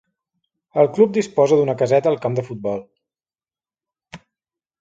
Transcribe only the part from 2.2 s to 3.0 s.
camp de futbol.